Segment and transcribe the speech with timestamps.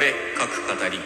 [0.00, 0.98] 俺各語り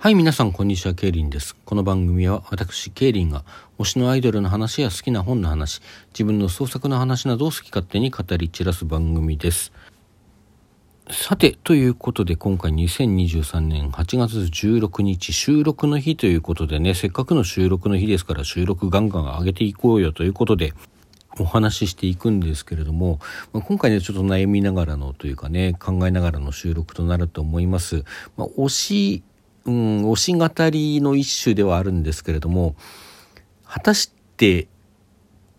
[0.00, 1.54] はい、皆さん、こんにちは、ケイリンです。
[1.64, 3.44] この番組は、私、ケイリンが、
[3.78, 5.80] 推しのアイドルの話や好きな本の話、
[6.12, 9.70] 自分の創作の話などを好き勝手に語り散らす番組です。
[11.08, 20.72] さて、ということで、今回2023年8月16日、収録の日ということでね、せっかくの収録の日ですから、収録ガンガン上げていこうよということで、
[21.38, 23.20] お話ししていくんですけれども、
[23.52, 28.04] まあ、今回ね、ちょっと悩みながらのというかね、考えながらの収録となると思います。
[28.36, 29.22] まあ、推し、
[29.66, 32.74] うん、推し語りの一種ではあるんですけれども、
[33.64, 34.68] 果たして、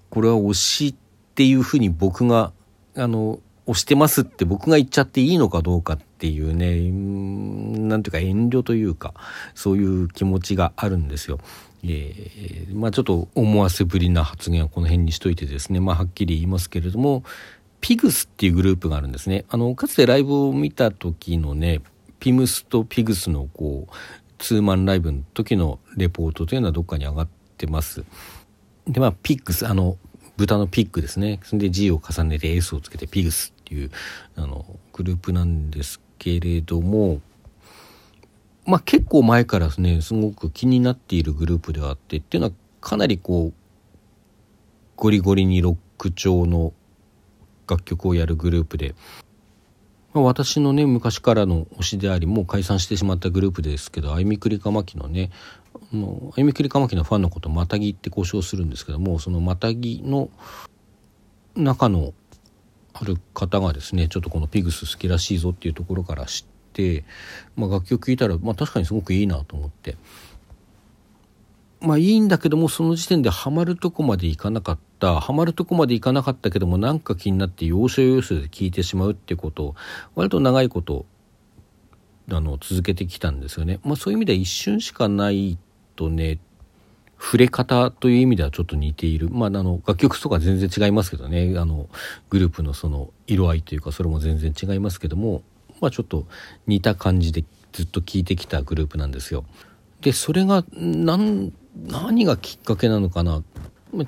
[0.09, 0.95] これは推しっ
[1.35, 2.53] ていうふうに僕が、
[2.95, 9.13] あの、推してますって僕が言っちゃっていいのかどうかっていうね、うんなんていうか遠慮というか、
[9.55, 11.39] そういう気持ちがあるんですよ。
[11.93, 17.23] えーまあちょっと思わせぶりな発言はこの辺にしといてですね、まあはっきり言いますけれども、
[17.81, 19.45] ピグスっていうグループがあるんですね。
[19.49, 21.81] あの、かつてライブを見た時のね、
[22.19, 23.93] ピムスとピグスのこう、
[24.37, 28.03] ツーマンライブの時のレポートというのはどっかに上がってます。
[28.87, 29.97] で、まあ、ピッグス、あの、
[30.37, 31.39] 豚のピッグですね。
[31.43, 33.91] それで G を重ねて S をつけてピグスっていう、
[34.35, 37.21] あの、グループなんですけれども、
[38.67, 43.53] まあ結構前からですね、すごく気になっているグループではあって、っていうのはかなりこう、
[44.97, 46.73] ゴリゴリにロック調の
[47.65, 48.93] 楽曲をやるグループで、
[50.13, 55.31] まあ、私のね、昔からの推しであり、もう解散してしまったグループですけど、あゆみくりかまきのね、
[55.73, 55.77] あ
[56.35, 60.29] ゆみくりかまきのファンのことをまたぎって交渉するんですけども、そのまたぎの
[61.55, 62.13] 中の
[62.91, 66.56] ある方がですね、ちょっとこのピグス好きらしいぞっていうところから知って、
[67.55, 69.97] まあ、楽曲聴いたら、まあ、確かにすごくいいなと思って
[71.79, 79.75] まあいいんだけどもその時点でハマるとこまでいかなかったハマるとこまでいかなかったけどもなんか気になって要所要所で聞いてしまうってうことを
[80.15, 81.05] 割と長いこと
[82.31, 83.79] あの続けてきたんですよね。
[83.83, 85.57] まあそういう意味では一瞬しかない
[85.95, 86.39] とね
[87.19, 89.29] 触れ方という意味ではちょっと似ている。
[89.29, 91.55] まあ、あの、楽曲とか全然違いますけどね。
[91.57, 91.89] あの、
[92.29, 95.41] グループのその色合いというか、それも全然違いますけども、
[95.81, 96.27] まあ、ちょっと
[96.65, 97.43] 似た感じで
[97.73, 99.45] ずっと聴いてきたグループなんですよ。
[100.01, 101.51] で、それが、何
[102.25, 103.43] がきっかけなのかな。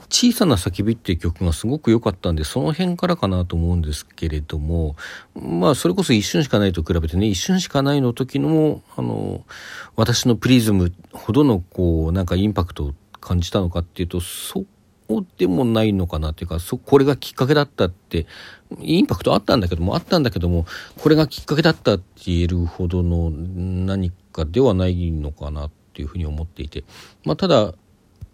[0.09, 4.95] 小さな叫びっていう曲がすごく良かったんで、その辺からかなと思うんですけれども、
[5.35, 9.45] まあ、それこそ一瞬しかないと比べてね、一瞬しかないの時の、あの、
[9.95, 14.65] 私のプリズムほどの、こう、なんかインパクトを感じたのかっていうと、そ
[15.09, 18.27] うでもないのかなっていうか、そ、これがきっかけだったって、
[18.79, 20.65] インパクトあったんだけども、あったんだけども、
[20.97, 26.83] これがきっかけだったって言えるほどの何かではないのかなっていうふうに思っていて、
[27.25, 27.73] まあ、ただ、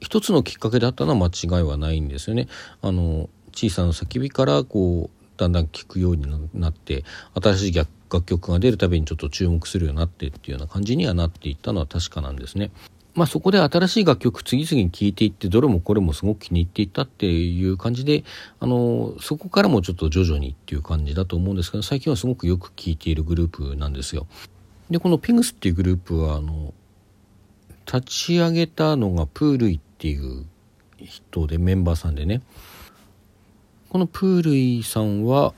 [0.02, 2.47] 一つのきっかけだったのは間違いはないんですよね。
[2.81, 7.03] あの小さな叫びからこうだんだん聴くようになって
[7.41, 7.88] 新しい楽
[8.25, 12.72] 曲が出るたびにちょっと注目するようになってっていうような感じにはなっていったのは確かなんですね。
[13.16, 18.26] まあそこで新しい楽曲次々に聴いていってどれもこれもすごく気に入っていったっていう感じで
[18.59, 24.28] あのそこからもちょっと徐々にっていう感じだと思うんですけど最近はすごくよく聴いているグループなんですよ。
[24.90, 26.74] でこのピグスっていうグループはあの
[27.86, 30.46] 立ち上げたのがプールイっていう
[30.97, 32.42] 人でメンバーさんでね。
[33.90, 35.53] このプールイさんは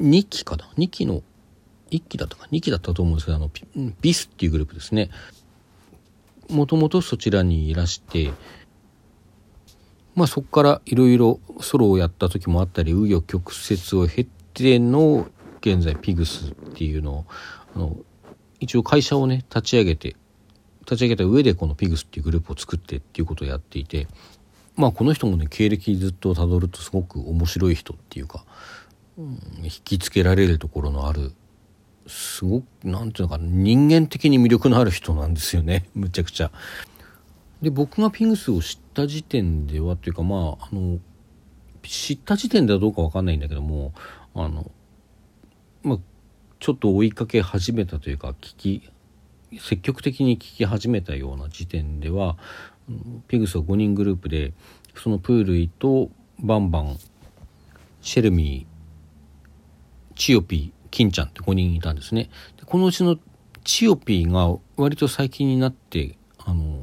[0.00, 1.22] 2期かな？2期の
[1.90, 3.50] 1期だったか？2期だったと思うんですけどあの
[4.00, 5.10] ビスっていうグループですね。
[6.50, 8.32] もともとそちらにいらして
[10.14, 15.28] まあそこからいろいろソロをやった時もあったり紆余曲折を経ての
[15.60, 17.24] 現在ピグスっていうのを
[17.74, 17.96] あの
[18.58, 20.16] 一応会社をね立ち上げて
[20.80, 24.08] 立ち上げた上でこのピグスっていうグループを作ってっていうことをやっていて
[24.76, 28.44] まあこの人もね経歴ずっとたどるとすごく面白い人っていうか、
[29.18, 31.32] うん、引きつけられるところのある
[32.10, 36.50] すごくなんていうのかな人間的に魅力のある人なんですよね むちゃくちゃ。
[37.62, 40.98] で僕がピグスを知った時点ではっていうかまああの
[41.82, 43.92] 知った時点ではどうか分かんないんだけども
[44.34, 44.70] あの
[45.82, 45.98] まあ
[46.58, 48.90] ちょっと追いかけ始めたというか聞き
[49.58, 52.38] 積極的に聞き始めたような時点では
[53.28, 54.52] ピグスは5人グループで
[54.96, 56.98] そのプールイとバンバン
[58.00, 62.30] シェルミーチヨピー金ちゃんって5人いたんですね。
[62.56, 63.16] でこのうちの
[63.64, 66.80] チヨピーが割と最近になってあの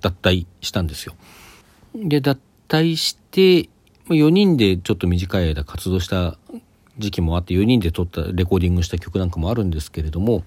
[0.00, 1.14] 脱退したんですよ。
[1.94, 2.38] で脱
[2.68, 3.68] 退して
[4.08, 6.38] 4人でちょっと短い間活動した
[6.98, 10.44] 時期もあって4人で撮ったレコーディングした曲なんかもあるんですけれども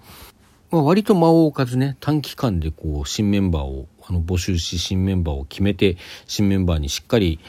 [0.70, 7.40] まあ、割と間を置かずね短期間でこう新メンバーをあの募集し新メンバーを決めて新メンバーにしっかり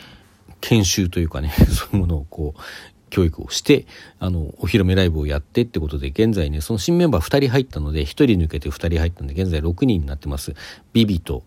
[0.61, 2.61] 研修というかね そういうものをこう
[3.09, 3.87] 教育をして
[4.19, 10.55] あのお披露目ライブをやってってことで現在ねその新メンバー2人入ったので1人抜けて2人入ったので現在6人になってます
[10.93, 11.43] ビビと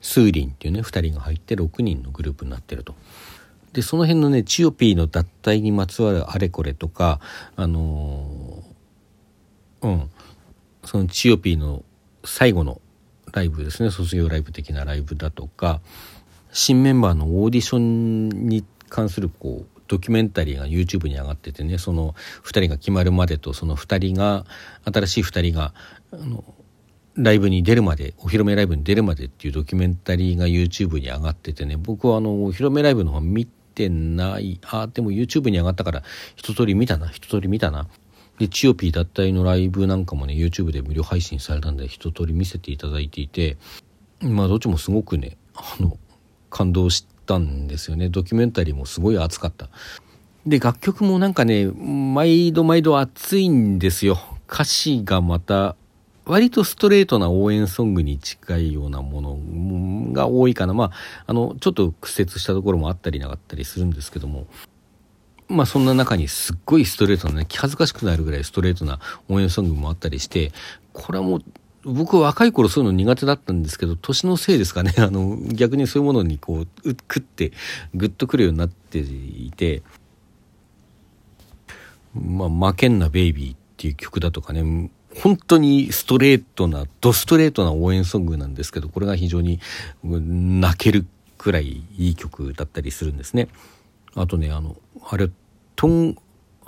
[0.00, 2.94] スーリンっていうね2人が入って6人のグループになってると。
[3.72, 7.20] でその辺のねチオピーの脱退にまつわるあれこれとか
[7.54, 10.10] あのー、うん
[10.84, 11.84] そのチオピーの
[12.24, 12.80] 最後の
[13.32, 15.80] ライブですね卒業ライブ的なライブだとか
[16.52, 22.14] 新メンバーのオーディションに関するこうドキュメンタリーが YouTube に上がっててねその
[22.44, 24.46] 2人が決まるまでとその2人が
[24.84, 25.74] 新しい2人が
[26.12, 26.44] あの
[27.16, 34.60] ライブに出るまでお披露目ライブに出るまでっていうドキュメンタリーが YouTube に上がっててね僕はあのお披露目ライブの方見てない。
[34.64, 36.04] あでも YouTube に上がったから
[36.36, 37.88] 一通り見たな一通り見たな。
[38.38, 43.58] でチオピー脱退のライブなんかもね YouTube で無料配信されたんで一通り見せていただいていて
[44.20, 45.98] まあどっちもすごくねあの
[46.48, 48.08] 感動したんですよね。
[48.08, 49.68] ドキュメンタリーもすごい熱かった。
[50.46, 54.18] で楽曲もなんかね毎度毎度熱いんですよ。
[54.48, 55.76] 歌詞がまた
[56.24, 60.74] 割とストレートな応援ソングに近いようなものが多いかな。
[60.74, 60.92] まあ
[61.26, 64.46] あのちょっと屈折したところもあったりなかったりするんですけども。
[65.48, 70.52] まあそんな中にすっごいストレートなね気恥ずかしくなるぐらいストレートな応援ソングもあったりして
[70.92, 71.44] これはもう
[71.84, 74.94] 僕若い頃そういうの苦手だったんですけど年のせいですかね。
[74.98, 77.52] あの逆にそういうものにこううくって
[77.94, 79.82] グッとくるようになっていて
[82.14, 84.90] 「まあ、負けんなベイビー」っていう曲だとかね。
[85.16, 89.58] 本当にストレートなドストレートな応援ソングなんですけどこれが非常に
[90.04, 91.04] 泣ける
[91.36, 93.48] くらいいい曲だったりするんですね。
[94.14, 94.76] あとねあの
[95.08, 95.28] あれ
[95.74, 96.16] トン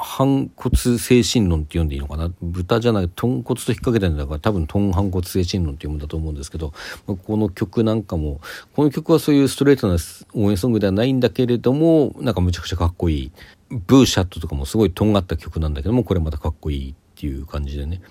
[0.04, 2.32] 反骨精神論って読んでいいのかな？
[2.42, 6.72] 豚じゃない豚骨と引っ掛けてるんだから多分トン反骨精神論って読むんだと思うんですけど
[7.06, 8.40] この曲なんかも
[8.74, 9.96] この曲はそういうストレートな
[10.34, 13.32] 応援ソングではないんだけれどもなんかむちゃくちゃかっこいい。
[13.70, 18.02] ブーシャットとかもすごいとんがった曲なんだけどもこれまたかっこいいっていう感じでね。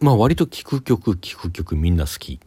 [0.00, 2.40] まあ割と聴く曲聴く曲みんな好き。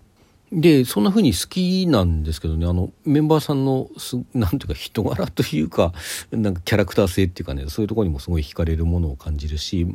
[0.55, 5.93] でそんな風に好きなんですけどねあのメンバーさんのす なんていうか人柄というか
[6.31, 9.87] なんかキャラクター性っていうかねそういうところにもすごい惹かれるものを感じるし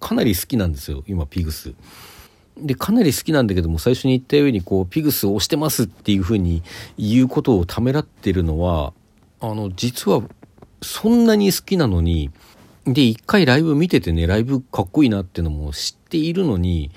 [0.00, 1.74] かなり好きなんですよ今ピグス。
[2.60, 6.62] でかなり好きなんだけども最初に言ったようにこうピグスを押してますっていう風に
[6.98, 8.92] 言うことをためらってるのは
[9.40, 10.22] あの実は
[10.82, 12.30] そんなに好きなのに
[12.84, 16.90] で一回ライブ見ててねライブかっこいいなっていうのも知っているのに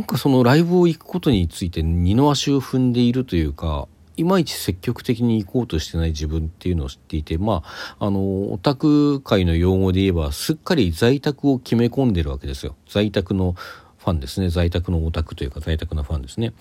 [0.00, 3.86] なんかそのライブを行くことについて二の足を踏んでいるというか
[4.16, 7.62] いまいち積極的に行こうとしてない自分っていうのを知っていてま
[7.98, 13.52] ああのオタク界の用語で言えばすっかり在宅を決め込んでるわけですよ在宅の
[13.98, 16.54] ファンですね在宅のオタクというか在宅のファンですね。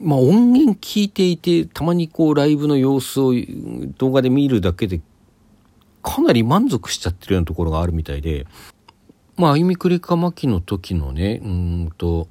[0.00, 3.34] まあ音源聞いていてたまにこうライブの様子を
[3.98, 5.00] 動画で見るだけで
[6.02, 8.46] かなり満足しちゃってるようなところがあるみたいで
[9.42, 12.28] まあ、あゆみくりかまきの時のね、うんと、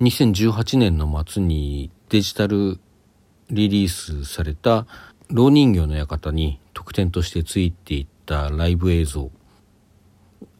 [0.00, 2.80] 2018年の末にデジタル
[3.48, 4.88] リリースされた、
[5.30, 9.30] 老人形の館に特典としてついていったライブ映像、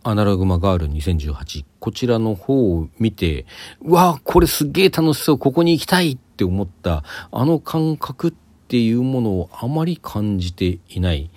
[0.04, 3.44] アナログマガール2018、こちらの方を見て、
[3.80, 7.02] うわあ、これすげえ楽しそう、ここに行きたいって思った、
[7.32, 8.32] あの感覚っ
[8.68, 11.28] ていうものをあまり感じていない。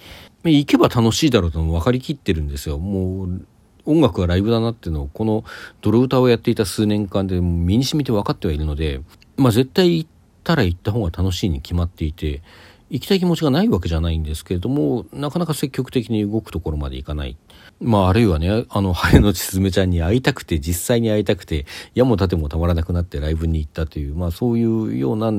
[0.43, 2.77] 行けば楽しいだろうとも分かりきってるんですよ。
[2.77, 3.47] もう
[3.85, 5.43] 音楽がライブだなっていうのをこの
[5.81, 9.01] 泥歌をやっていた数年間で身に染みて分かってはいるので、
[9.37, 10.09] まあ、絶対行っ
[10.43, 12.41] たら行った方が楽しいに決まっていて
[12.89, 17.37] 行きたい気持ちがないわけじゃないんですけれどもなかなか積極的に動くところまで行かない。
[17.81, 25.31] まああるいはねあの晴れのちすずめちゃんに会いたくて実際に会いたくて矢も盾もたまらなくなってライブに行ったというまあそういうようなあ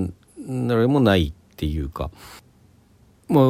[0.78, 2.10] れもないっていうか
[3.28, 3.44] まあ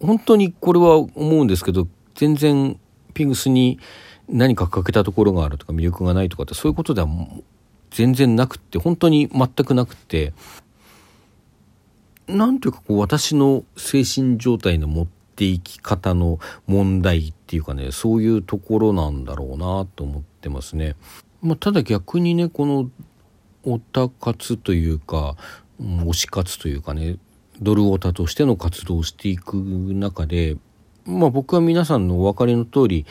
[0.00, 2.78] 本当にこれは思うんですけど全然
[3.14, 3.78] ピグスに
[4.28, 7.08] 何か欠けたところがあるとか魅力がないとかってそういうことでは
[7.90, 10.32] 全然なくって本当に全くなくって
[12.26, 20.94] なんというかこう私の精神状態の持っていき方の問題っていうかねそういうところなんだろうなと思ってますね。
[21.40, 22.90] まあ、ただ逆にねこの
[23.64, 25.36] オタ活というか
[25.80, 27.16] 推し活というかね
[27.60, 30.56] ドルオタとしての活動をしていく中で
[31.06, 33.06] まあ僕は皆さんのお分かりの通り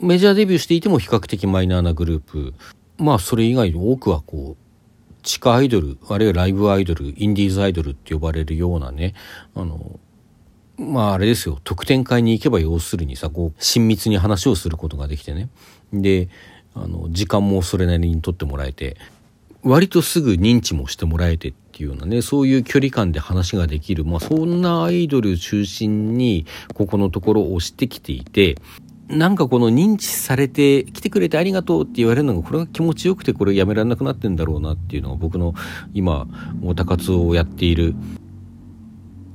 [0.00, 2.54] メジャーデビューしていても比較的マイナーなグループ。
[2.98, 9.14] まあそれ以外の多くはこう地下アイドルあるいはライブアイドルインディーズアイドルって呼ばれるようなね
[9.54, 10.00] あの
[10.78, 11.58] まああれですよ。
[11.64, 15.48] 特典会に行けば要するにさこう親密に話をすることができてね。
[15.92, 16.28] で
[16.74, 18.96] あの時間もそれなりにとってもらえて
[19.62, 28.56] 割とすぐ認知もしてもらえてっていうようなねそういう距離感で話ができる、まあ、そんなアイドル中心にここのところを押してきていて
[29.08, 35.54] なんかこの認知されて来てくれてありがとうって言われるのがこれが気持ちよくてこれやめられなくなってんだろうなっていうのが僕の
[35.94, 36.26] 今
[36.62, 37.94] オタ活をやっている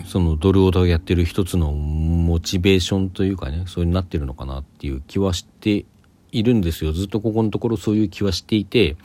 [0.06, 5.86] そのドルオタをやってる一つのモチベーションというかねそうになってるのかなっていう気はして
[6.32, 6.92] いるんですよ。
[6.92, 8.96] ずっとここのところそういう気はしていて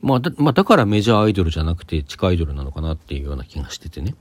[0.00, 4.14] まあだ,、まあ、だからメジャーアイドルじゃなくて地下アイドルなのかなっていうような気がしててね。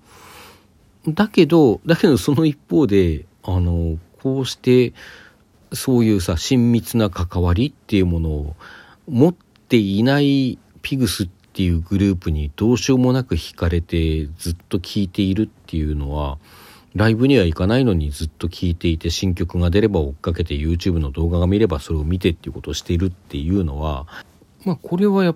[1.07, 4.93] だけどだけどその一方であのこうして
[5.73, 8.55] そういうさ親密な関わりっていうものを
[9.07, 16.37] 持っていないピグスっていうグループにどうしようもなく惹かれてずっと聴いているっていうのは
[16.95, 24.07] ライブには行かないのにずっと聴いていて新曲が出れば追っかけて YouTube の動画が見ればそれを見てっていうことをしているっていうのは
[24.65, 25.35] まあこれはやっ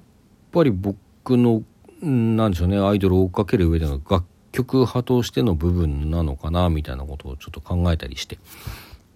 [0.51, 1.63] ぱり僕の
[2.01, 8.39] なんでしょうねアイドルを追っかける上での楽曲派としての部分なのかなみたいなことをちょっと考えたりして。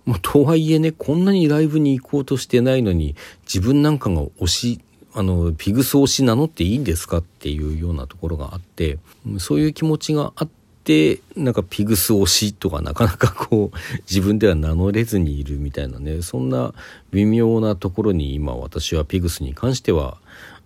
[0.06, 4.82] まあ、とはいえね、こんなにライブに行こうとしてないのに、自分なんかが推し、
[5.14, 9.00] あの、ピグス推し名乗っていいんですかっていうようなところがあって、
[9.40, 10.50] そういう気持ちがあっ
[10.84, 13.78] て、なんかピグス推しとかなかなかこう、
[14.10, 16.76] 自分では名乗れずにいるみたいなね、そんな
[17.12, 20.18] 微妙なところに今私はピグスに関しては、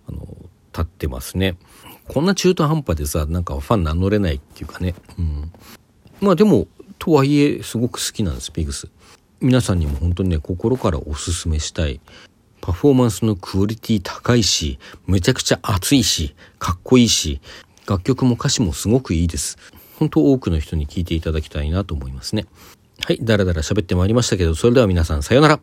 [0.06, 0.18] あの、
[0.72, 1.56] 立ってますね。
[2.08, 4.94] こんな中途半端でさ、なんかファン名乗れないっていうかね。
[5.18, 5.52] うん。
[6.20, 6.66] まあでも、
[6.98, 8.88] とはいえ、すごく好きなんです、ピグス。
[9.40, 12.00] 皆さんにも本当にね心からおすすめしたい。
[12.60, 17.40] パフォーマンスのクオリティ高いしめちゃくちゃ熱いしかっこいいし
[17.86, 19.56] 楽曲も歌詞もすごくいいです。
[19.98, 22.46] 本当多くの人に聴いていただきたいなと思いますね。
[23.02, 25.58] はいだらだら喋ってまいりましたけどそれでは皆さんさようなら。